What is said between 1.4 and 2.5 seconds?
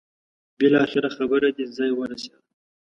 دې ځای ورسېده.